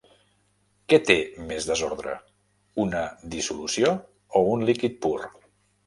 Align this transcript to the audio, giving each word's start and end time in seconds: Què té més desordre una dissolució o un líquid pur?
Què 0.93 0.99
té 1.09 1.17
més 1.51 1.67
desordre 1.73 2.17
una 2.87 3.05
dissolució 3.37 3.95
o 4.41 4.47
un 4.57 4.71
líquid 4.73 5.03
pur? 5.07 5.17